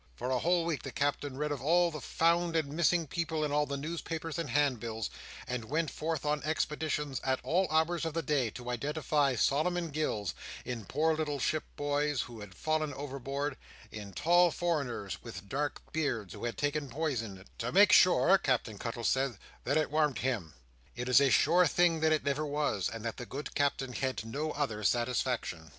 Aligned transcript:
For 0.15 0.31
a 0.31 0.39
whole 0.39 0.65
week 0.65 0.81
the 0.81 0.91
Captain 0.91 1.37
read 1.37 1.51
of 1.51 1.61
all 1.61 1.91
the 1.91 2.01
found 2.01 2.55
and 2.55 2.69
missing 2.73 3.05
people 3.05 3.43
in 3.45 3.51
all 3.51 3.67
the 3.67 3.77
newspapers 3.77 4.39
and 4.39 4.49
handbills, 4.49 5.11
and 5.47 5.65
went 5.65 5.91
forth 5.91 6.25
on 6.25 6.41
expeditions 6.41 7.21
at 7.23 7.39
all 7.43 7.67
hours 7.69 8.03
of 8.03 8.15
the 8.15 8.23
day 8.23 8.49
to 8.49 8.71
identify 8.71 9.35
Solomon 9.35 9.91
Gills, 9.91 10.33
in 10.65 10.85
poor 10.85 11.15
little 11.15 11.37
ship 11.37 11.65
boys 11.75 12.23
who 12.23 12.39
had 12.39 12.55
fallen 12.55 12.95
overboard, 12.95 13.57
and 13.91 14.01
in 14.01 14.13
tall 14.13 14.49
foreigners 14.49 15.19
with 15.21 15.47
dark 15.47 15.83
beards 15.93 16.33
who 16.33 16.45
had 16.45 16.57
taken 16.57 16.89
poison—"to 16.89 17.71
make 17.71 17.91
sure," 17.91 18.39
Captain 18.39 18.79
Cuttle 18.79 19.03
said, 19.03 19.37
"that 19.65 19.77
it 19.77 19.91
wam't 19.91 20.17
him." 20.17 20.55
It 20.95 21.09
is 21.09 21.21
a 21.21 21.29
sure 21.29 21.67
thing 21.67 21.99
that 21.99 22.11
it 22.11 22.25
never 22.25 22.43
was, 22.43 22.89
and 22.89 23.05
that 23.05 23.17
the 23.17 23.27
good 23.27 23.53
Captain 23.53 23.93
had 23.93 24.25
no 24.25 24.49
other 24.53 24.83
satisfaction. 24.83 25.69